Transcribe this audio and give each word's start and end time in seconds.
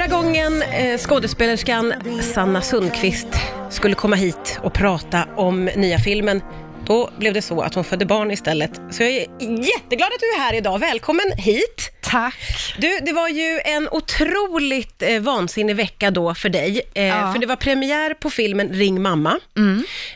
Förra 0.00 0.22
gången 0.22 0.62
eh, 0.62 0.98
skådespelerskan 0.98 1.94
Sanna 2.34 2.62
Sundqvist 2.62 3.26
skulle 3.70 3.94
komma 3.94 4.16
hit 4.16 4.60
och 4.62 4.72
prata 4.72 5.24
om 5.36 5.64
nya 5.64 5.98
filmen, 5.98 6.42
då 6.86 7.10
blev 7.18 7.32
det 7.34 7.42
så 7.42 7.60
att 7.60 7.74
hon 7.74 7.84
födde 7.84 8.06
barn 8.06 8.30
istället. 8.30 8.80
Så 8.90 9.02
jag 9.02 9.10
är 9.12 9.26
jätteglad 9.40 10.06
att 10.06 10.20
du 10.20 10.26
är 10.26 10.38
här 10.38 10.54
idag. 10.54 10.78
Välkommen 10.78 11.32
hit! 11.36 11.90
Tack. 12.02 12.34
Du, 12.78 12.98
det 13.02 13.12
var 13.12 13.28
ju 13.28 13.60
en 13.64 13.88
otroligt 13.88 15.02
eh, 15.02 15.20
vansinnig 15.20 15.76
vecka 15.76 16.10
då 16.10 16.34
för 16.34 16.48
dig, 16.48 16.80
eh, 16.94 17.04
Ja. 17.04 17.32
för 17.32 17.40
det 17.40 17.46
var 17.46 17.56
premiär 17.56 18.14
på 18.14 18.30
filmen 18.30 18.68
Ring 18.68 19.02
mamma. 19.02 19.38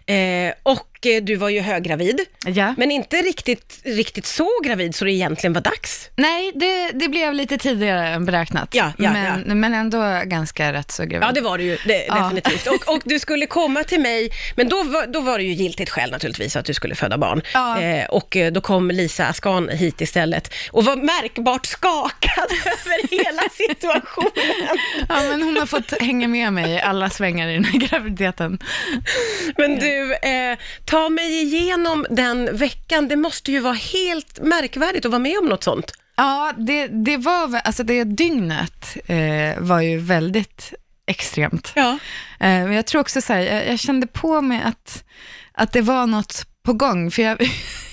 Eh, 0.07 0.55
och 0.63 0.94
du 1.05 1.37
var 1.37 1.49
ju 1.49 1.61
höggravid, 1.61 2.21
Ja. 2.47 2.75
men 2.79 2.91
inte 2.91 3.17
riktigt, 3.17 3.81
riktigt 3.85 4.27
så 4.27 4.49
gravid 4.65 4.95
så 4.95 5.05
det 5.05 5.13
egentligen 5.13 5.53
var 5.53 5.61
dags. 5.61 6.11
Nej, 6.17 6.53
det, 6.55 6.91
det 6.95 7.09
blev 7.09 7.35
lite 7.35 7.59
tidigare 7.59 8.09
än 8.09 8.25
beräknat. 8.25 8.69
Ja, 8.75 8.93
ja, 8.99 9.13
men, 9.13 9.61
men 9.61 9.75
ändå 9.75 10.21
ganska 10.25 10.73
rätt 10.73 10.91
så 10.93 11.03
gravid. 11.05 11.29
Ja, 11.29 11.33
det 11.33 11.41
var 11.41 11.59
det 11.59 11.65
ju 11.65 11.79
det, 11.87 12.05
Ja. 12.09 12.15
definitivt. 12.15 12.67
Och, 12.67 12.95
och 12.95 13.01
du 13.05 13.19
skulle 13.19 13.47
komma 13.47 13.83
till 13.85 14.01
mig, 14.01 14.31
men 14.57 14.69
då 14.69 14.83
var, 14.83 15.07
då 15.07 15.21
var 15.21 15.39
det 15.39 15.45
ju 15.45 15.53
giltigt 15.53 15.91
skäl 15.91 16.11
naturligtvis 16.11 16.57
att 16.57 16.65
du 16.65 16.75
skulle 16.75 16.95
föda 16.95 17.19
barn. 17.19 17.43
Ja. 17.55 17.81
Eh, 17.81 18.07
och 18.07 18.37
eh, 18.37 18.53
då 18.53 18.61
kom 18.61 18.91
Lisa 18.91 19.27
Askan 19.27 19.69
hit 19.69 20.01
istället 20.01 20.53
och 20.71 20.85
var 20.85 20.97
märkbart 20.97 21.67
skakad 21.67 22.51
över 22.65 23.25
hela 23.25 23.43
situationen. 23.53 24.79
Ja, 25.09 25.23
men 25.31 25.43
hon 25.43 25.57
har 25.57 25.67
fått 25.67 26.01
hänga 26.01 26.29
med 26.29 26.53
mig 26.53 26.71
i 26.73 26.81
alla 26.81 27.11
svängar 27.11 27.49
i 27.49 27.53
den 27.55 27.65
här 27.65 27.79
graviditeten. 27.79 28.59
Men 29.57 29.79
du, 29.79 30.13
eh, 30.23 30.24
ta 30.85 31.09
mig 31.09 31.43
igenom 31.43 32.07
den 32.11 32.57
veckan. 32.57 33.09
Det 33.09 33.17
måste 33.17 33.53
ju 33.53 33.61
vara 33.61 33.75
helt 33.75 34.41
märkvärdigt 34.43 35.05
att 35.05 35.13
vara 35.13 35.23
med 35.23 35.39
om 35.39 35.47
något 35.47 35.65
sånt. 35.65 35.93
Ja, 36.17 36.53
det, 36.59 36.87
det 36.87 37.17
var, 37.17 37.61
alltså 37.65 37.83
det 37.83 38.05
dygnet 38.05 38.97
eh, 39.07 39.59
var 39.59 39.81
ju 39.81 39.99
väldigt 39.99 40.73
extremt. 41.07 41.73
Ja. 41.75 41.91
Eh, 42.41 42.65
men 42.65 42.73
jag 42.73 42.87
tror 42.87 43.01
också 43.01 43.21
så 43.21 43.33
här, 43.33 43.41
jag, 43.41 43.69
jag 43.69 43.79
kände 43.79 44.07
på 44.07 44.41
mig 44.41 44.63
att, 44.65 45.05
att 45.53 45.73
det 45.73 45.81
var 45.81 46.07
något 46.07 46.47
på 46.63 46.73
gång, 46.73 47.11
för 47.11 47.23
jag, 47.23 47.39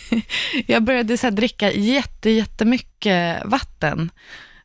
jag 0.68 0.84
började 0.84 1.18
så 1.18 1.28
här 1.28 1.32
dricka 1.32 1.72
jätte, 1.72 2.30
jättemycket 2.30 3.46
vatten. 3.46 4.12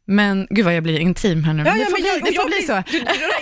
Men 0.08 0.46
gud 0.50 0.64
vad 0.64 0.74
jag 0.74 0.82
blir 0.82 0.98
intim 0.98 1.44
här 1.44 1.52
nu. 1.52 1.62
Ja, 1.66 1.72
det 1.72 1.78
ja, 1.78 1.84
får 1.84 1.92
men 1.92 2.00
bli, 2.02 2.08
jag- 2.08 2.24
det 2.24 2.32
får 2.32 2.48
bli 2.48 2.62
så. 2.62 2.82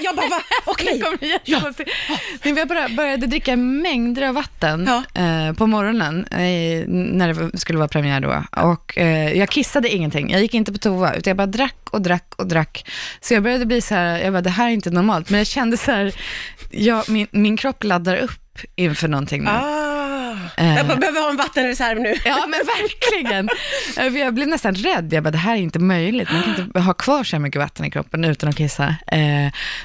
Jag 0.05 0.17
bara, 0.17 0.29
va? 0.29 0.41
Okej. 0.65 1.03
Det. 1.21 1.41
Nej, 1.49 2.39
men 2.43 2.57
Jag 2.57 2.69
bara 2.69 2.89
började 2.89 3.27
dricka 3.27 3.57
mängder 3.57 4.23
av 4.29 4.35
vatten 4.35 4.89
Ja. 5.15 5.23
eh, 5.23 5.53
på 5.53 5.67
morgonen, 5.67 6.25
eh, 6.31 6.85
när 6.89 7.35
det 7.35 7.59
skulle 7.59 7.79
vara 7.79 7.89
premiär 7.89 8.21
då. 8.21 8.45
Och 8.63 8.99
eh, 8.99 9.33
jag 9.39 9.49
kissade 9.49 9.89
ingenting, 9.89 10.31
jag 10.31 10.41
gick 10.41 10.55
inte 10.55 10.73
på 10.73 10.79
toa, 10.79 11.15
utan 11.15 11.31
jag 11.31 11.37
bara 11.37 11.47
drack 11.47 11.77
och 11.91 12.01
drack 12.03 12.35
och 12.37 12.47
drack. 12.47 12.91
Så 13.21 13.35
jag 13.35 13.43
började 13.43 13.67
bli 13.67 13.81
så 13.81 13.95
här, 13.95 14.19
jag 14.19 14.33
bara, 14.33 14.43
det 14.43 14.51
här 14.51 14.67
är 14.69 14.73
inte 14.73 14.91
normalt. 14.91 15.31
Men 15.31 15.39
jag 15.39 15.47
kände 15.47 15.77
så 15.77 15.91
här, 15.91 16.15
jag, 16.71 17.09
min, 17.11 17.27
min 17.31 17.57
kropp 17.57 17.85
laddar 17.85 18.17
upp 18.17 18.59
inför 18.77 19.09
någonting 19.09 19.43
nu. 19.45 19.51
Ah. 19.51 19.84
Eh. 20.57 20.77
Jag 20.77 20.87
bara 20.87 20.97
behöver 20.97 21.21
ha 21.21 21.31
en 21.31 21.37
vattenreserv 21.37 22.01
nu. 22.01 22.15
Ja, 22.25 22.47
men 22.49 22.61
verkligen. 22.67 23.49
Eh, 23.97 24.21
Jag 24.21 24.35
blev 24.35 24.49
nästan 24.49 24.75
rädd. 24.75 25.13
Jag 25.13 25.23
bara, 25.23 25.31
det 25.31 25.39
här 25.39 25.53
är 25.53 25.61
inte 25.61 25.79
möjligt. 25.79 26.29
Man 26.33 26.43
kan 26.43 26.55
inte 26.67 26.81
ha 26.81 26.95
kvar 26.95 27.25
så 27.25 27.37
här 27.37 27.41
mycket 27.41 27.59
vatten 27.61 27.85
i 27.87 27.91
kroppen 27.91 28.25
utan 28.25 28.49
att 28.49 28.57
kissa. 28.57 28.85
Eh, 29.07 29.19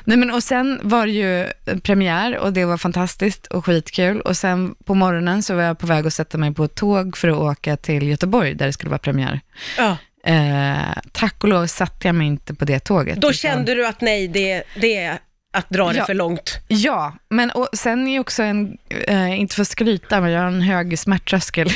nej, 0.03 0.17
men, 0.17 0.31
och 0.31 0.43
sen 0.43 0.79
var 0.83 1.05
det 1.05 1.11
ju 1.11 1.47
premiär 1.81 2.37
och 2.37 2.53
det 2.53 2.65
var 2.65 2.77
fantastiskt 2.77 3.47
och 3.47 3.65
skitkul. 3.65 4.21
Och 4.21 4.37
sen 4.37 4.75
på 4.85 4.93
morgonen 4.95 5.43
så 5.43 5.55
var 5.55 5.63
jag 5.63 5.79
på 5.79 5.87
väg 5.87 6.07
att 6.07 6.13
sätta 6.13 6.37
mig 6.37 6.53
på 6.53 6.63
ett 6.63 6.75
tåg 6.75 7.17
för 7.17 7.27
att 7.27 7.37
åka 7.37 7.77
till 7.77 8.07
Göteborg 8.07 8.53
där 8.55 8.65
det 8.65 8.73
skulle 8.73 8.89
vara 8.89 8.99
premiär. 8.99 9.39
Ja. 9.77 9.97
Eh, 10.25 10.77
tack 11.11 11.43
och 11.43 11.49
lov 11.49 11.67
satte 11.67 12.07
jag 12.07 12.15
mig 12.15 12.27
inte 12.27 12.53
på 12.53 12.65
det 12.65 12.79
tåget. 12.79 13.15
Då 13.21 13.27
utan- 13.27 13.33
kände 13.33 13.75
du 13.75 13.87
att 13.87 14.01
nej, 14.01 14.27
det, 14.27 14.63
det 14.81 15.17
att 15.53 15.69
dra 15.69 15.91
det 15.91 15.97
Ja. 15.97 16.05
för 16.05 16.13
långt. 16.13 16.57
Ja, 16.67 17.13
men 17.29 17.51
och 17.51 17.67
sen 17.73 18.07
är 18.07 18.19
också 18.19 18.43
en, 18.43 18.77
eh, 19.07 19.39
inte 19.39 19.55
för 19.55 19.61
att 19.61 19.67
skryta, 19.67 20.21
men 20.21 20.31
jag 20.31 20.39
har 20.41 20.47
en 20.47 20.61
hög 20.61 20.99
smärttröskel. 20.99 21.69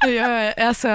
jag, 0.06 0.60
alltså, 0.60 0.88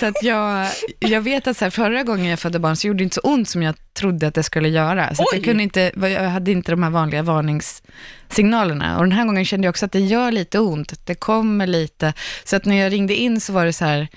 så 0.00 0.06
att 0.06 0.22
jag, 0.22 0.66
jag 0.98 1.20
vet 1.20 1.46
att 1.46 1.56
så 1.56 1.64
här, 1.64 1.70
förra 1.70 2.02
gången 2.02 2.26
jag 2.26 2.38
födde 2.38 2.58
barn 2.58 2.76
så 2.76 2.86
gjorde 2.86 2.98
det 2.98 3.04
inte 3.04 3.14
så 3.14 3.20
ont 3.20 3.48
som 3.48 3.62
jag 3.62 3.74
trodde 3.94 4.26
att 4.26 4.34
det 4.34 4.42
skulle 4.42 4.68
göra. 4.68 5.14
Så 5.14 5.24
jag, 5.32 5.44
kunde 5.44 5.62
inte, 5.62 5.92
jag 5.96 6.28
hade 6.30 6.50
inte 6.50 6.72
de 6.72 6.82
här 6.82 6.90
vanliga 6.90 7.22
varningssignalerna. 7.22 8.96
Och 8.98 9.04
den 9.04 9.12
här 9.12 9.24
gången 9.24 9.44
kände 9.44 9.66
jag 9.66 9.70
också 9.72 9.86
att 9.86 9.92
det 9.92 10.00
gör 10.00 10.32
lite 10.32 10.58
ont, 10.58 11.06
det 11.06 11.14
kommer 11.14 11.66
lite. 11.66 12.12
Så 12.44 12.56
att 12.56 12.64
när 12.64 12.76
jag 12.76 12.92
ringde 12.92 13.14
in 13.14 13.40
så 13.40 13.52
var 13.52 13.64
det 13.66 13.72
så 13.72 13.84
här, 13.84 14.08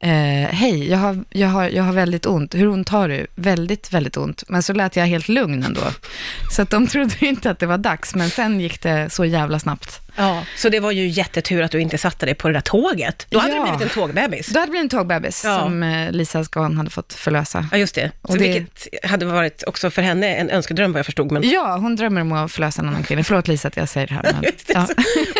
Eh, 0.00 0.10
Hej, 0.54 0.90
jag 0.90 0.98
har, 0.98 1.24
jag, 1.30 1.48
har, 1.48 1.68
jag 1.68 1.82
har 1.82 1.92
väldigt 1.92 2.26
ont. 2.26 2.54
Hur 2.54 2.68
ont 2.68 2.88
har 2.88 3.08
du? 3.08 3.26
Väldigt, 3.34 3.92
väldigt 3.92 4.16
ont. 4.16 4.44
Men 4.48 4.62
så 4.62 4.72
lät 4.72 4.96
jag 4.96 5.06
helt 5.06 5.28
lugn 5.28 5.62
ändå. 5.62 5.80
Så 6.56 6.62
att 6.62 6.70
de 6.70 6.86
trodde 6.86 7.14
inte 7.26 7.50
att 7.50 7.58
det 7.58 7.66
var 7.66 7.78
dags, 7.78 8.14
men 8.14 8.30
sen 8.30 8.60
gick 8.60 8.82
det 8.82 9.10
så 9.10 9.24
jävla 9.24 9.58
snabbt. 9.58 10.00
Ja, 10.16 10.42
så 10.56 10.68
det 10.68 10.80
var 10.80 10.90
ju 10.92 11.06
jättetur 11.08 11.62
att 11.62 11.70
du 11.70 11.80
inte 11.80 11.98
satte 11.98 12.26
dig 12.26 12.34
på 12.34 12.48
det 12.48 12.54
där 12.54 12.60
tåget. 12.60 13.26
Då 13.30 13.38
hade 13.38 13.54
Ja. 13.54 13.58
det 13.64 13.70
blivit 13.70 13.82
en 13.82 13.88
tågbebis. 14.02 14.46
Då 14.46 14.58
hade 14.60 14.66
det 14.66 14.70
blivit 14.70 14.92
en 14.92 14.98
tågbebis 14.98 15.42
Ja. 15.44 15.58
som 15.58 15.82
eh, 15.82 16.10
Lisa 16.12 16.44
Skan 16.44 16.76
hade 16.76 16.90
fått 16.90 17.12
förlösa. 17.12 17.68
Ja, 17.72 17.78
just 17.78 17.94
det. 17.94 18.10
Så 18.24 18.32
det- 18.32 18.38
Vilket 18.38 18.88
hade 19.10 19.26
varit 19.26 19.64
också 19.66 19.90
för 19.90 20.02
henne 20.02 20.34
en 20.34 20.50
önskedröm 20.50 20.92
vad 20.92 20.98
jag 20.98 21.06
förstod. 21.06 21.32
Men... 21.32 21.50
Ja, 21.50 21.76
hon 21.76 21.96
drömmer 21.96 22.20
om 22.20 22.32
att 22.32 22.52
förlösa 22.52 22.82
en 22.82 22.88
annan 22.88 23.02
kvinna. 23.02 23.24
Förlåt 23.24 23.48
Lisa 23.48 23.68
att 23.68 23.76
jag 23.76 23.88
säger 23.88 24.06
det 24.06 24.14
här. 24.14 24.22
Men, 24.42 24.52
ja. 24.66 24.86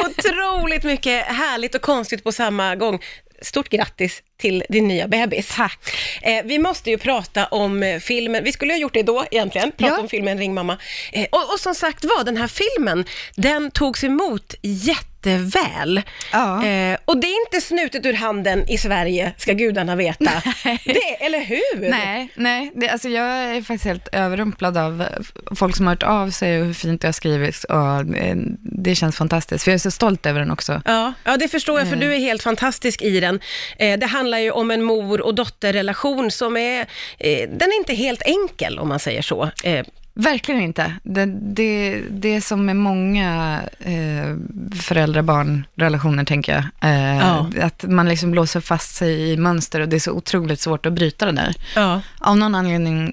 Otroligt 0.09 0.85
mycket 0.85 1.25
härligt 1.27 1.75
och 1.75 1.83
konstigt 1.83 2.25
på 2.25 2.33
samma 2.33 2.77
gång. 2.77 2.99
Stort 3.43 3.69
grattis 3.69 4.23
till 4.41 4.65
din 4.69 4.89
nya 4.89 5.09
bebis. 5.09 5.55
Tack. 5.57 5.79
Eh, 6.23 6.45
vi 6.45 6.59
måste 6.59 6.91
ju 6.91 6.99
prata 6.99 7.47
om 7.47 7.83
eh, 7.83 7.99
filmen, 7.99 8.45
vi 8.45 8.53
skulle 8.53 8.73
ha 8.73 8.79
gjort 8.79 8.95
det 8.95 9.03
då 9.03 9.25
egentligen, 9.31 9.73
prata 9.73 9.95
Ja. 9.95 10.01
om 10.01 10.09
filmen 10.09 10.39
Ring 10.39 10.55
mamma. 10.55 10.79
Eh, 11.13 11.27
och, 11.33 11.53
och 11.53 11.61
som 11.61 11.75
sagt 11.75 12.05
var, 12.05 12.25
den 12.25 12.37
här 12.37 12.49
filmen, 12.49 13.05
den 13.35 13.71
togs 13.71 14.05
emot 14.05 14.55
jätteväl. 14.63 16.03
Ja. 16.33 16.65
Eh, 16.67 16.99
och 17.05 17.17
det 17.21 17.27
är 17.27 17.47
inte 17.47 17.67
snutet 17.67 18.07
ur 18.07 18.13
handen 18.13 18.69
i 18.69 18.79
Sverige, 18.79 19.33
ska 19.37 19.53
gudarna 19.53 19.97
veta. 19.97 20.25
Det, 20.85 21.25
eller 21.25 21.41
hur? 21.41 21.91
Nej, 21.91 22.29
nej 22.35 22.73
det, 22.75 22.89
alltså 22.89 23.09
jag 23.09 23.27
är 23.27 23.63
faktiskt 23.63 23.85
helt 23.85 24.09
överrumplad 24.13 24.77
av 24.77 25.03
eh, 25.03 25.55
folk 25.57 25.77
som 25.77 25.87
har 25.87 25.95
hört 25.95 26.03
av 26.03 26.31
sig 26.31 26.61
och 26.61 26.67
hur 26.67 26.75
fint 26.75 27.01
det 27.01 27.09
har 27.09 27.13
skrivits. 27.13 27.65
Och 27.65 28.17
eh, 28.17 28.37
det 28.61 28.95
känns 28.95 29.17
fantastiskt, 29.17 29.65
för 29.65 29.71
jag 29.71 29.75
är 29.75 29.79
så 29.79 29.91
stolt 29.91 30.27
över 30.27 30.41
den 30.41 30.51
också. 30.51 30.83
Ja, 30.85 31.13
ja, 31.25 31.37
det 31.37 31.49
förstår 31.49 31.79
jag, 31.79 31.89
för 31.89 31.97
du 31.97 32.15
är 32.15 32.19
helt 32.19 32.43
fantastisk 32.43 33.03
i 33.03 33.21
den. 33.21 33.41
Det 33.79 34.07
handlar 34.07 34.28
ju 34.37 34.51
om 34.51 34.71
en 34.71 34.83
mor 34.83 35.21
och 35.21 35.35
dotterrelation 35.35 36.31
som 36.31 36.57
är, 36.57 36.81
eh, 37.19 37.49
den 37.51 37.69
är 37.73 37.79
inte 37.79 37.95
helt 37.95 38.23
enkel 38.23 38.79
om 38.79 38.89
man 38.89 38.99
säger 38.99 39.23
så. 39.23 39.51
Eh, 39.65 39.87
Verkligen 40.15 40.61
inte. 40.63 40.93
Det, 41.03 41.27
det, 41.27 42.01
det 42.11 42.29
är 42.35 42.41
som 42.41 42.65
med 42.67 42.77
många 42.77 43.61
eh, 43.79 44.37
föräldrar-barn-relationer, 44.83 46.25
tänker 46.25 46.53
jag. 46.53 46.91
Eh, 46.91 47.19
Ja. 47.19 47.51
Att 47.63 47.85
man 47.89 48.09
liksom 48.09 48.35
låser 48.35 48.61
fast 48.61 48.95
sig 48.97 49.31
i 49.33 49.37
mönster 49.37 49.81
och 49.81 49.89
det 49.89 49.97
är 49.97 50.01
så 50.01 50.13
otroligt 50.13 50.61
svårt 50.61 50.87
att 50.87 50.93
bryta 50.93 51.27
det 51.27 51.33
där. 51.33 51.55
ja. 51.75 52.01
Av 52.19 52.37
någon 52.39 52.55
anledning 52.55 53.13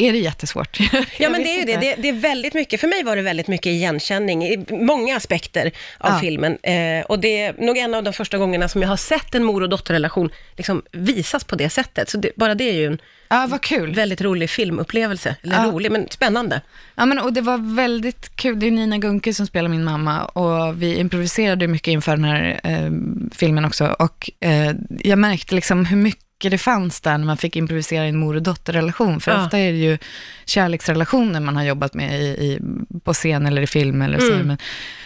är 0.00 0.12
det 0.12 0.18
jättesvårt. 0.18 0.78
Ja, 1.18 1.30
men 1.30 1.42
det 1.42 1.48
är 1.48 1.58
ju 1.58 1.64
det. 1.64 1.76
det. 1.76 1.94
Det 1.98 2.08
är 2.08 2.12
väldigt 2.12 2.54
mycket, 2.54 2.80
för 2.80 2.88
mig 2.88 3.02
var 3.04 3.16
det 3.16 3.22
väldigt 3.22 3.48
mycket 3.48 3.66
igenkänning 3.66 4.44
i 4.44 4.66
många 4.70 5.16
aspekter 5.16 5.66
av 5.98 6.10
Ja. 6.12 6.18
filmen. 6.20 6.58
Eh, 6.62 7.04
och 7.08 7.18
det 7.18 7.40
är 7.42 7.54
nog 7.66 7.78
en 7.78 7.94
av 7.94 8.02
de 8.04 8.12
första 8.12 8.38
gångerna 8.38 8.68
som 8.68 8.82
jag 8.82 8.88
har 8.88 8.96
sett 8.96 9.34
en 9.34 9.44
mor 9.44 9.62
och 9.62 9.68
dotterrelation 9.68 10.30
liksom 10.56 10.82
visas 10.92 11.44
på 11.44 11.56
det 11.56 11.70
sättet. 11.70 12.08
Så 12.10 12.18
det, 12.18 12.30
bara 12.36 12.54
det 12.54 12.64
är 12.64 12.74
ju 12.74 12.86
en 12.86 12.98
Ja, 13.30 13.46
vad 13.50 13.60
kul. 13.60 13.94
väldigt 13.94 14.20
rolig 14.20 14.50
filmupplevelse. 14.50 15.36
Eller 15.42 15.56
Ja. 15.56 15.64
rolig, 15.70 15.92
men 15.92 16.06
spännande. 16.10 16.60
Ja, 16.94 17.06
men, 17.06 17.18
och 17.18 17.32
det 17.32 17.40
var 17.40 17.74
väldigt 17.76 18.36
kul. 18.36 18.60
Det 18.60 18.66
är 18.66 18.70
Nina 18.70 18.98
Gunke 18.98 19.34
som 19.34 19.46
spelar 19.46 19.68
min 19.68 19.84
mamma 19.84 20.24
och 20.24 20.82
vi 20.82 20.96
improviserade 20.98 21.66
mycket 21.66 21.88
inför 21.92 22.12
den 22.16 22.24
här 22.24 22.60
eh, 22.64 22.90
filmen 23.34 23.64
också. 23.64 23.86
Och 23.98 24.30
eh, 24.40 24.72
jag 25.00 25.18
märkte 25.18 25.54
liksom 25.54 25.84
hur 25.86 25.96
mycket 25.96 26.22
det 26.38 26.58
fanns 26.58 27.00
där 27.00 27.18
när 27.18 27.26
man 27.26 27.36
fick 27.36 27.56
improvisera 27.56 28.06
i 28.06 28.08
en 28.08 28.16
mor 28.18 28.36
och 28.36 28.42
dotterrelation. 28.42 29.20
För 29.20 29.30
Ja. 29.32 29.44
ofta 29.44 29.58
är 29.58 29.72
det 29.72 29.78
ju 29.78 29.98
kärleksrelationer 30.46 31.40
man 31.40 31.56
har 31.56 31.64
jobbat 31.64 31.94
med 31.94 32.20
i, 32.22 32.24
i, 32.24 32.60
på 33.04 33.12
scen 33.14 33.46
eller 33.46 33.62
i 33.62 33.66
film 33.66 34.02
eller 34.02 34.18
så. 34.18 34.32
Mm. 34.32 34.46
Men, 34.46 34.58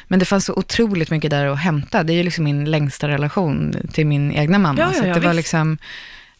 men 0.08 0.18
det 0.18 0.24
fanns 0.24 0.44
så 0.44 0.52
otroligt 0.54 1.10
mycket 1.10 1.30
där 1.30 1.46
att 1.46 1.58
hämta. 1.58 2.02
Det 2.02 2.12
är 2.12 2.16
ju 2.16 2.22
liksom 2.22 2.44
min 2.44 2.64
längsta 2.64 3.08
relation 3.08 3.74
till 3.92 4.06
min 4.06 4.32
egna 4.32 4.58
mamma. 4.58 4.80
Ja, 4.80 4.86
ja, 4.86 4.98
så 4.98 5.02
det 5.02 5.12
var 5.12 5.20
visst. 5.20 5.34
liksom... 5.34 5.78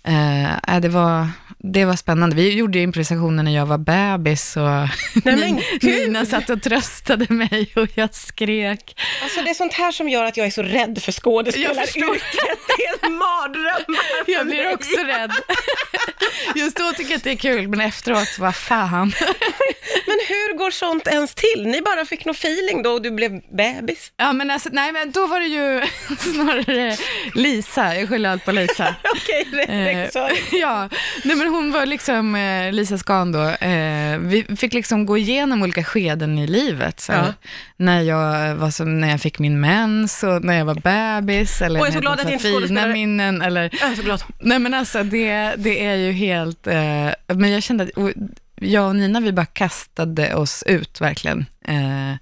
Eh, 0.05 0.81
det, 0.81 0.89
var, 0.89 1.29
det 1.59 1.85
var 1.85 1.97
spännande. 1.97 2.37
Vi 2.37 2.55
gjorde 2.55 2.79
improvisationer 2.79 3.43
när 3.43 3.55
jag 3.55 3.67
var 3.67 3.79
bebis 3.79 4.57
och 4.57 4.89
Nej, 5.25 5.79
Nina, 5.83 6.27
satt 6.27 6.51
och 6.51 6.63
tröstade 6.63 7.27
mig 7.35 7.73
och 7.77 7.89
jag 7.95 8.15
skrek. 8.15 9.01
Alltså 9.23 9.43
det 9.43 9.51
är 9.51 9.55
sånt 9.55 9.73
här 9.73 9.93
som 9.93 10.09
gör 10.09 10.25
att 10.25 10.37
jag 10.37 10.47
är 10.47 10.51
så 10.51 10.63
rädd 10.63 11.03
för 11.03 11.13
skådespelaryrket. 11.13 11.95
Det 12.77 12.85
är 12.85 13.07
en 13.07 13.15
mardröm 13.15 13.97
Jag 14.27 14.47
blir 14.47 14.75
också 14.75 15.05
rädd. 15.05 15.33
Just 16.55 16.77
då 16.77 16.93
tycker 16.93 17.11
jag 17.11 17.17
att 17.17 17.25
det 17.25 17.31
är 17.31 17.37
kul, 17.37 17.69
men 17.69 17.81
efteråt, 17.81 18.39
vad 18.39 18.57
fan. 18.57 19.13
Men 20.13 20.27
hur 20.29 20.59
går 20.59 20.71
sånt 20.71 21.07
ens 21.07 21.35
till? 21.35 21.67
Ni 21.67 21.83
bara 21.83 22.05
fick 22.05 22.25
någon 22.25 22.35
feeling 22.35 22.83
då 22.83 22.91
och 22.91 23.03
du 23.03 23.11
blev 23.11 23.41
bebis? 23.57 24.13
Ja, 24.17 24.33
men 24.33 24.51
alltså, 24.51 24.69
nej, 24.73 24.93
men 24.93 25.11
då 25.11 25.27
var 25.27 25.41
det 25.41 25.47
ju 25.47 25.83
snarare 26.33 26.97
Lisa, 27.35 27.97
jag 27.97 28.09
skyller 28.09 28.31
allt 28.31 28.45
på 28.45 28.53
Lisa. 28.53 28.95
Okej, 29.15 29.47
okay, 29.53 29.75
eh, 29.75 30.09
Ja, 30.61 30.89
nej, 31.25 31.37
men 31.37 31.47
hon 31.47 31.73
var 31.73 31.87
liksom 31.87 32.35
eh, 32.35 32.73
Lisa 32.73 32.99
Skan 32.99 33.33
då. 33.33 33.43
Eh, 33.43 34.19
vi 34.19 34.47
fick 34.59 34.73
liksom 34.73 35.07
gå 35.07 35.19
igenom 35.19 35.63
olika 35.63 35.85
skeden 35.85 36.39
i 36.39 36.47
livet. 36.47 37.01
Så 37.01 37.13
ja. 37.13 37.35
När 37.77 38.01
jag 38.01 38.55
var 38.55 38.71
som, 38.71 39.01
när 39.01 39.11
jag 39.11 39.21
fick 39.21 39.39
min 39.39 39.61
mens 39.61 40.23
och 40.23 40.45
när 40.45 40.59
jag 40.59 40.65
var 40.65 40.75
bebis, 40.75 41.63
eller 41.63 41.81
och 41.81 41.87
jag 41.87 41.91
är 41.91 41.97
så 41.97 42.01
glad 42.01 42.21
att 42.21 42.31
jag 42.31 42.41
fina 42.41 42.87
minnen. 42.87 43.43
Eller, 43.43 43.71
jag 43.81 43.91
är 43.91 43.97
så 43.97 44.03
glad. 44.03 44.23
Nej 44.41 44.59
men 44.59 44.75
alltså 44.75 45.03
det, 45.03 45.55
det 45.57 45.85
är 45.85 45.95
ju 45.95 46.13
helt, 46.13 46.67
eh, 46.67 47.11
men 47.27 47.51
jag 47.51 47.63
kände 47.63 47.85
att, 47.85 48.15
jag 48.63 48.89
och 48.89 48.97
Nina, 48.97 49.21
vi 49.21 49.33
bara 49.33 49.47
kastade 49.47 50.35
oss 50.35 50.63
ut 50.67 51.01
verkligen. 51.01 51.47
Eh, 51.69 52.13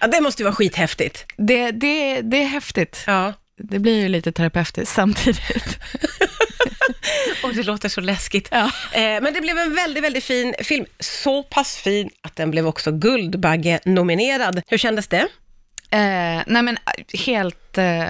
ja, 0.00 0.06
det 0.06 0.20
måste 0.20 0.42
ju 0.42 0.44
vara 0.44 0.54
skithäftigt. 0.54 1.26
Det, 1.36 1.70
det, 1.70 2.20
det 2.20 2.36
är 2.36 2.46
häftigt. 2.46 3.04
Ja. 3.06 3.32
Det 3.56 3.78
blir 3.78 4.00
ju 4.00 4.08
lite 4.08 4.32
terapeutiskt 4.32 4.94
samtidigt. 4.94 5.78
och 7.44 7.54
det 7.54 7.62
låter 7.62 7.88
så 7.88 8.00
läskigt. 8.00 8.48
Ja. 8.50 8.70
Eh, 8.92 9.22
men 9.22 9.34
det 9.34 9.40
blev 9.40 9.58
en 9.58 9.74
väldigt, 9.74 10.04
väldigt 10.04 10.24
fin 10.24 10.54
film. 10.58 10.86
Så 11.00 11.42
pass 11.42 11.76
fin 11.76 12.10
att 12.20 12.36
den 12.36 12.50
blev 12.50 12.66
också 12.66 12.92
Guldbagge-nominerad. 12.92 14.62
Hur 14.66 14.78
kändes 14.78 15.06
det? 15.06 15.28
Eh, 15.90 16.42
nej 16.46 16.62
men 16.62 16.78
helt 17.26 17.78
eh, 17.78 18.06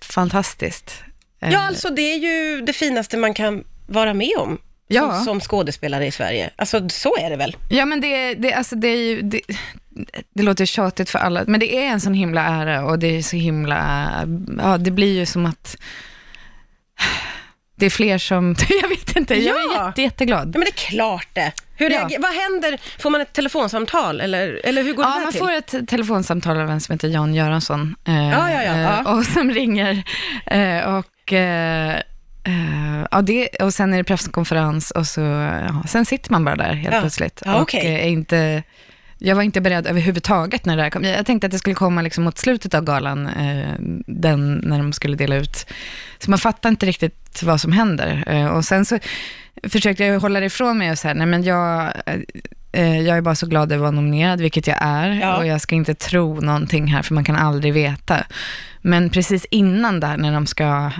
fantastiskt. 0.00 0.94
Ja, 1.38 1.58
alltså 1.58 1.90
det 1.90 2.02
är 2.02 2.18
ju 2.18 2.60
det 2.60 2.72
finaste 2.72 3.16
man 3.16 3.34
kan 3.34 3.64
vara 3.86 4.14
med 4.14 4.36
om 4.38 4.58
ja. 4.90 5.14
som, 5.14 5.24
som 5.24 5.40
skådespelare 5.40 6.06
i 6.06 6.10
Sverige. 6.10 6.50
Alltså 6.56 6.88
så 6.88 7.16
är 7.16 7.30
det 7.30 7.36
väl? 7.36 7.56
Ja, 7.68 7.84
men 7.84 8.00
det, 8.00 8.34
det, 8.34 8.52
alltså, 8.52 8.76
det 8.76 8.88
är 8.88 8.96
ju... 8.96 9.22
Det, 9.22 9.40
det 10.34 10.42
låter 10.42 10.66
tjatigt 10.66 11.10
för 11.10 11.18
alla, 11.18 11.44
men 11.46 11.60
det 11.60 11.76
är 11.76 11.86
en 11.86 12.00
sån 12.00 12.14
himla 12.14 12.42
ära 12.42 12.84
och 12.84 12.98
det 12.98 13.18
är 13.18 13.22
så 13.22 13.36
himla... 13.36 14.10
Ja, 14.58 14.78
det 14.78 14.90
blir 14.90 15.18
ju 15.18 15.26
som 15.26 15.46
att 15.46 15.76
det 17.76 17.86
är 17.86 17.90
fler 17.90 18.18
som, 18.18 18.54
jag 18.82 18.88
vet 18.88 19.16
inte, 19.16 19.34
jag 19.34 19.56
är 19.56 19.86
jätte, 19.86 20.02
jätteglad. 20.02 20.48
Ja, 20.54 20.58
men 20.58 20.60
det 20.60 20.82
är 20.82 20.90
klart 20.90 21.28
det. 21.32 21.52
Hur 21.76 21.90
ja. 21.90 22.10
Vad 22.18 22.30
händer? 22.30 22.78
Får 23.02 23.10
man 23.10 23.20
ett 23.20 23.32
telefonsamtal 23.32 24.20
eller, 24.20 24.60
eller 24.64 24.82
hur 24.82 24.92
går 24.92 25.04
ja, 25.04 25.14
det 25.14 25.20
man 25.20 25.32
till? 25.32 25.40
får 25.40 25.52
ett 25.52 25.88
telefonsamtal 25.88 26.60
av 26.60 26.70
en 26.70 26.80
som 26.80 26.92
heter 26.92 27.08
Jan 27.08 27.34
Göransson. 27.34 27.96
Eh, 28.06 28.30
ja, 28.30 28.50
ja, 28.50 28.62
ja, 28.62 28.78
ja. 28.78 29.12
Och 29.14 29.24
som 29.24 29.50
ringer 29.50 30.02
eh, 30.46 30.94
och 30.94 31.32
eh, 31.32 32.00
Uh, 32.48 32.79
ja, 33.10 33.22
det, 33.22 33.48
och 33.48 33.74
sen 33.74 33.92
är 33.92 33.98
det 33.98 34.04
presskonferens 34.04 34.90
och 34.90 35.06
så, 35.06 35.20
ja, 35.20 35.82
sen 35.88 36.04
sitter 36.04 36.30
man 36.32 36.44
bara 36.44 36.56
där 36.56 36.72
helt 36.72 36.94
ja. 36.94 37.00
plötsligt. 37.00 37.42
Ja, 37.44 37.62
okay. 37.62 37.80
och 37.80 37.86
är 37.86 38.08
inte, 38.08 38.62
jag 39.18 39.36
var 39.36 39.42
inte 39.42 39.60
beredd 39.60 39.86
överhuvudtaget 39.86 40.64
när 40.64 40.76
det 40.76 40.82
här 40.82 40.90
kom. 40.90 41.04
Jag 41.04 41.26
tänkte 41.26 41.46
att 41.46 41.52
det 41.52 41.58
skulle 41.58 41.74
komma 41.74 42.02
liksom 42.02 42.24
mot 42.24 42.38
slutet 42.38 42.74
av 42.74 42.84
galan, 42.84 43.26
uh, 43.26 43.74
den, 44.06 44.54
när 44.64 44.78
de 44.78 44.92
skulle 44.92 45.16
dela 45.16 45.36
ut. 45.36 45.66
Så 46.18 46.30
man 46.30 46.38
fattar 46.38 46.68
inte 46.68 46.86
riktigt 46.86 47.42
vad 47.42 47.60
som 47.60 47.72
händer. 47.72 48.24
Uh, 48.30 48.46
och 48.46 48.64
sen 48.64 48.84
så 48.84 48.98
försökte 49.62 50.04
jag 50.04 50.20
hålla 50.20 50.40
det 50.40 50.46
ifrån 50.46 50.78
mig 50.78 50.90
och 50.90 50.98
säga, 50.98 51.14
nej 51.14 51.26
men 51.26 51.42
jag, 51.42 51.92
jag 52.72 53.16
är 53.16 53.20
bara 53.20 53.34
så 53.34 53.46
glad 53.46 53.72
att 53.72 53.80
vara 53.80 53.90
nominerad, 53.90 54.40
vilket 54.40 54.66
jag 54.66 54.76
är. 54.80 55.08
Ja. 55.08 55.36
Och 55.36 55.46
jag 55.46 55.60
ska 55.60 55.74
inte 55.74 55.94
tro 55.94 56.40
någonting 56.40 56.86
här, 56.86 57.02
för 57.02 57.14
man 57.14 57.24
kan 57.24 57.36
aldrig 57.36 57.74
veta. 57.74 58.24
Men 58.82 59.10
precis 59.10 59.46
innan 59.50 60.00
där, 60.00 60.16
när 60.16 60.32
de 60.32 60.46
ska 60.46 60.90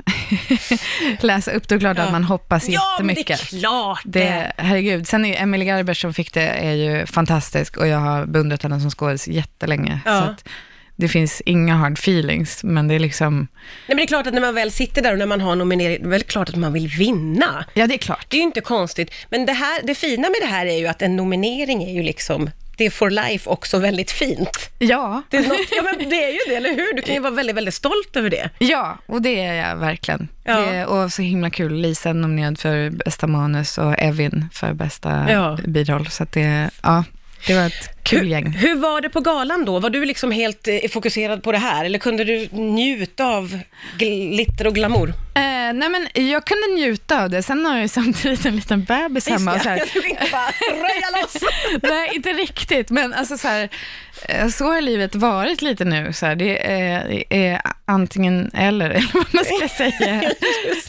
läsa 1.20 1.50
upp, 1.50 1.68
då 1.68 1.74
är 1.74 1.78
det 1.78 1.82
klart 1.82 1.96
ja. 1.96 2.04
att 2.04 2.12
man 2.12 2.24
hoppas 2.24 2.68
ja, 2.68 2.80
jättemycket. 2.92 3.52
Ja, 3.52 3.98
det 4.04 4.22
är 4.22 4.32
klart 4.32 4.54
det. 4.56 4.62
Herregud. 4.62 5.08
Sen 5.08 5.24
är 5.24 5.42
Emily 5.42 5.64
Garber 5.64 5.94
som 5.94 6.14
fick 6.14 6.34
det, 6.34 6.48
är 6.48 6.72
ju 6.72 7.06
fantastisk 7.06 7.76
och 7.76 7.86
jag 7.86 7.98
har 7.98 8.26
beundrat 8.26 8.62
henne 8.62 8.80
som 8.80 8.90
skådis 8.90 9.28
jättelänge. 9.28 10.00
Ja. 10.04 10.18
Så 10.18 10.24
att, 10.24 10.48
det 11.00 11.08
finns 11.08 11.42
inga 11.46 11.74
hard 11.74 11.98
feelings, 11.98 12.64
men 12.64 12.88
det 12.88 12.94
är 12.94 12.98
liksom... 12.98 13.36
Nej, 13.36 13.46
men 13.86 13.96
det 13.96 14.02
är 14.02 14.06
klart 14.06 14.26
att 14.26 14.34
när 14.34 14.40
man 14.40 14.54
väl 14.54 14.70
sitter 14.70 15.02
där 15.02 15.12
och 15.12 15.18
när 15.18 15.26
man 15.26 15.40
har 15.40 15.56
nominering, 15.56 15.98
det 16.00 16.06
är 16.06 16.10
väl 16.10 16.22
klart 16.22 16.48
att 16.48 16.56
man 16.56 16.72
vill 16.72 16.88
vinna. 16.88 17.64
Ja, 17.74 17.86
det 17.86 17.94
är 17.94 17.98
klart. 17.98 18.26
Det 18.28 18.36
är 18.36 18.38
ju 18.38 18.44
inte 18.44 18.60
konstigt. 18.60 19.14
Men 19.30 19.46
det, 19.46 19.52
här, 19.52 19.80
det 19.82 19.94
fina 19.94 20.22
med 20.22 20.36
det 20.40 20.46
här 20.46 20.66
är 20.66 20.78
ju 20.78 20.86
att 20.86 21.02
en 21.02 21.16
nominering 21.16 21.82
är 21.82 21.92
ju 21.92 22.02
liksom 22.02 22.50
det 22.76 22.86
är 22.86 22.90
for 22.90 23.10
life 23.10 23.50
också 23.50 23.78
väldigt 23.78 24.10
fint. 24.10 24.70
Ja. 24.78 25.22
Det 25.30 25.36
är, 25.36 25.48
något, 25.48 25.66
ja 25.70 25.82
men 25.82 26.08
det 26.10 26.24
är 26.24 26.32
ju 26.32 26.38
det, 26.48 26.54
eller 26.54 26.70
hur? 26.70 26.96
Du 26.96 27.02
kan 27.02 27.14
ju 27.14 27.20
vara 27.20 27.32
väldigt, 27.32 27.56
väldigt 27.56 27.74
stolt 27.74 28.16
över 28.16 28.30
det. 28.30 28.50
Ja, 28.58 28.98
och 29.06 29.22
det 29.22 29.40
är 29.40 29.68
jag 29.68 29.76
verkligen. 29.76 30.28
Ja. 30.44 30.60
Det, 30.60 30.86
och 30.86 31.12
så 31.12 31.22
himla 31.22 31.50
kul. 31.50 31.74
Lisa 31.74 32.12
nominerad 32.12 32.58
för 32.58 32.90
bästa 32.90 33.26
manus 33.26 33.78
och 33.78 33.94
Evin 33.98 34.46
för 34.52 34.72
bästa 34.72 35.26
ja. 35.30 35.58
biroll. 35.66 36.06
Så 36.06 36.22
att 36.22 36.32
det, 36.32 36.70
ja, 36.82 37.04
det 37.46 37.54
var 37.54 37.66
ett 37.66 38.02
kul 38.02 38.28
gäng. 38.28 38.50
Hur, 38.50 38.68
hur, 38.68 38.76
var 38.76 39.00
det 39.00 39.08
på 39.08 39.20
galan 39.20 39.64
då? 39.64 39.78
Var 39.78 39.90
du 39.90 40.04
liksom 40.04 40.30
helt 40.30 40.68
eh, 40.68 40.78
fokuserad 40.90 41.42
på 41.42 41.52
det 41.52 41.58
här 41.58 41.84
eller 41.84 41.98
kunde 41.98 42.24
du 42.24 42.48
njuta 42.52 43.26
av 43.26 43.58
glitter 43.98 44.66
och 44.66 44.74
glamour? 44.74 45.08
Eh, 45.08 45.72
nej 45.74 45.88
men 45.88 46.28
jag 46.30 46.44
kunde 46.44 46.66
njuta 46.66 47.22
av 47.22 47.30
det. 47.30 47.42
Sen 47.42 47.64
har 47.64 47.72
jag 47.72 47.82
ju 47.82 47.88
samtidigt 47.88 48.46
en 48.46 48.56
liten 48.56 48.84
bebis 48.84 49.28
hemma. 49.28 49.54
Och 49.54 49.60
så 49.60 49.68
här. 49.68 49.76
Jag 49.78 49.88
skulle 49.88 50.08
inte 50.08 50.28
bara 50.32 50.50
röja 50.70 51.22
loss. 51.22 51.36
nej, 51.82 52.10
inte 52.14 52.32
riktigt. 52.32 52.90
Men 52.90 53.14
alltså 53.14 53.38
så 53.38 53.48
här, 53.48 53.68
eh, 54.28 54.48
så 54.48 54.64
har 54.64 54.80
livet 54.80 55.14
varit 55.14 55.62
lite 55.62 55.84
nu. 55.84 56.12
Så 56.12 56.26
här, 56.26 56.36
det, 56.36 56.72
är, 56.72 57.08
det 57.08 57.46
är 57.46 57.60
antingen 57.84 58.50
eller, 58.54 58.90
eller 58.90 59.10
vad 59.14 59.34
man 59.34 59.44
ska 59.44 59.68
säga. 59.68 59.96
det. 60.00 60.34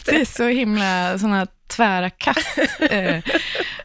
det 0.04 0.20
är 0.20 0.24
så 0.24 0.48
himla 0.48 1.18
sådana 1.18 1.46
tvära 1.76 2.10
kast. 2.10 2.58
Eh, 2.90 3.22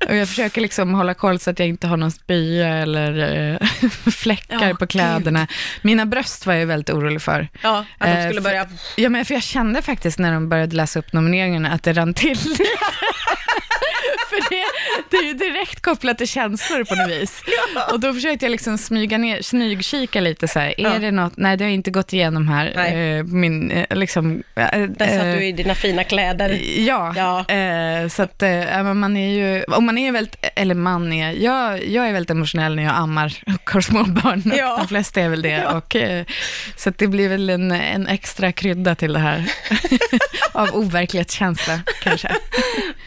och 0.10 0.16
jag 0.16 0.28
försöker 0.28 0.62
liksom 0.62 0.94
hålla 0.94 1.14
koll 1.14 1.40
så 1.40 1.50
att 1.50 1.60
jag 1.60 1.68
inte 1.68 1.88
har 1.88 1.98
någon 1.98 2.12
spya 2.12 2.68
eller 2.68 3.18
eh, 3.62 3.90
fläckar 4.12 4.68
ja, 4.70 4.76
på 4.76 4.88
kläderna. 4.88 5.40
Gud. 5.40 5.50
Mina 5.82 6.06
bröst 6.06 6.46
var 6.46 6.54
jag 6.54 6.68
väldigt 6.68 6.90
orolig 6.90 7.22
för. 7.22 7.48
Ja, 7.62 7.86
att 7.98 8.16
de 8.16 8.24
skulle 8.24 8.42
börja... 8.42 8.68
ja, 8.96 9.10
men 9.10 9.26
för 9.26 9.34
jag 9.34 9.44
kände 9.44 9.82
faktiskt 9.82 10.20
när 10.20 10.34
de 10.34 10.50
började 10.50 10.76
läsa 10.76 11.00
upp 11.00 11.14
nomineringarna 11.14 11.72
att 11.72 11.84
det 11.84 11.94
rann 11.94 12.14
till. 12.14 12.40
för 14.44 14.50
det, 14.50 14.64
det 15.10 15.18
är 15.18 15.28
ju 15.28 15.34
direkt 15.34 15.82
kopplat 15.82 16.18
till 16.18 16.28
känslor 16.28 16.84
på 16.84 16.96
något 16.96 17.10
vis. 17.10 17.44
Ja. 17.76 17.94
Och 17.94 18.00
då 18.00 18.14
försökte 18.14 18.46
jag 18.46 18.52
liksom 18.52 18.78
smyga 18.78 19.18
ner, 19.18 19.42
smygkika 19.42 20.22
lite 20.22 20.48
så 20.48 20.60
här, 20.60 20.80
är 20.80 20.84
ja. 20.84 21.00
det 21.00 21.12
något, 21.12 21.34
nej 21.38 21.58
det 21.58 21.64
har 21.64 21.72
inte 21.72 21.92
gått 21.92 22.14
igenom 22.14 22.48
här. 22.48 22.74
Nej. 22.76 23.24
min, 23.24 23.86
liksom, 23.90 24.44
Där 24.56 25.18
satt 25.18 25.40
du 25.40 25.46
i 25.46 25.52
dina 25.52 25.76
fina 25.76 26.04
kläder. 26.04 26.50
Ja, 26.78 27.14
ja. 27.16 28.10
så 28.10 28.24
att 28.24 28.44
man 28.96 29.18
är 29.18 29.30
ju, 29.30 29.64
och 29.64 29.84
man 29.84 29.98
är 29.98 30.12
väldigt, 30.12 30.36
eller 30.56 30.76
man 30.76 31.14
är, 31.14 31.32
jag, 31.32 31.88
jag 31.88 32.08
är 32.08 32.14
väldigt 32.14 32.32
emotionell 32.32 32.76
när 32.76 32.84
jag 32.84 32.96
ammar 32.96 33.34
och 33.48 33.70
har 33.72 33.82
små 33.82 34.04
barn. 34.04 34.54
Ja. 34.58 34.78
De 34.78 34.88
flesta 34.88 35.22
är 35.22 35.30
väl 35.30 35.42
det. 35.42 35.50
Ja. 35.50 35.78
Och, 35.78 35.96
så 36.76 36.92
det 36.98 37.08
blir 37.08 37.30
väl 37.30 37.50
en, 37.50 37.72
en 37.72 38.08
extra 38.08 38.52
krydda 38.52 38.96
till 38.96 39.14
det 39.14 39.20
här. 39.20 39.52
Av 40.52 40.70
overklighetskänsla 40.74 41.80
kanske. 42.04 42.36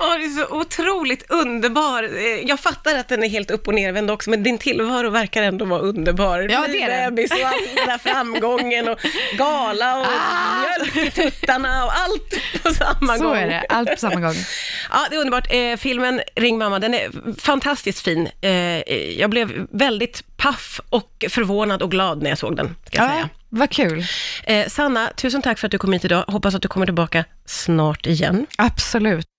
Oh, 0.01 0.19
det 0.19 0.25
är 0.25 0.47
så 0.47 0.55
otroligt 0.55 1.31
underbar. 1.31 2.03
Jag 2.49 2.61
fattar 2.61 2.99
att 2.99 3.09
den 3.09 3.23
är 3.23 3.29
helt 3.29 3.51
upp 3.51 3.69
och 3.69 3.75
nervänd 3.75 4.11
också, 4.11 4.31
men 4.31 4.43
din 4.43 4.59
tillvaro 4.59 5.11
verkar 5.11 5.43
ändå 5.43 5.65
vara 5.65 5.81
underbar. 5.81 6.49
Ja, 6.51 6.67
det 6.69 6.83
är 6.83 7.11
bebis 7.11 7.31
och 7.31 7.39
all 7.39 7.61
den 7.77 7.87
där 7.87 7.99
framgången 7.99 8.89
och 8.89 8.99
gala 9.39 9.99
och 9.99 10.07
ah! 10.07 10.61
mjölk 10.61 10.97
i 10.97 11.11
tuttarna 11.11 11.85
och 11.85 11.93
allt 11.99 12.63
på 12.63 12.75
samma 12.75 13.17
så 13.17 13.25
gång. 13.25 13.35
Så 13.35 13.41
är 13.41 13.47
det, 13.47 13.67
allt 13.69 13.91
på 13.91 13.97
samma 13.97 14.21
gång. 14.21 14.35
Ja, 14.91 15.07
det 15.11 15.17
är 15.17 15.21
underbart. 15.21 15.47
Eh, 15.51 15.77
filmen 15.77 16.21
Ring 16.37 16.59
mamma, 16.59 16.79
den 16.79 16.95
är 16.95 17.11
fantastiskt 17.41 18.01
fin. 18.01 18.29
Eh, 18.41 18.51
jag 19.21 19.31
blev 19.31 19.67
väldigt 19.71 20.37
paff 20.37 20.81
och 20.91 21.25
förvånad 21.29 21.83
och 21.83 21.91
glad 21.91 22.23
när 22.23 22.31
jag 22.31 22.39
såg 22.39 22.57
den, 22.57 22.77
ska 22.87 22.97
jag 22.97 23.07
ja, 23.07 23.13
säga. 23.13 23.29
Vad 23.49 23.71
kul. 23.71 24.05
Eh, 24.45 24.69
Sanna, 24.69 25.11
tusen 25.17 25.43
tack 25.43 25.59
för 25.59 25.67
att 25.67 25.73
du 25.73 25.79
kom 25.79 25.93
hit 25.93 26.05
idag. 26.05 26.25
Hoppas 26.27 26.55
att 26.55 26.63
du 26.63 26.69
kommer 26.69 26.87
tillbaka 26.87 27.25
snart 27.47 28.07
igen. 28.07 28.47
Absolut. 28.59 29.30